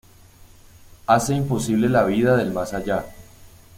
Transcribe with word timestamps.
Hace 1.05 1.35
imposible 1.35 1.87
la 1.87 2.01
vida 2.05 2.35
del 2.35 2.49
más 2.51 2.73
allá. 2.73 3.05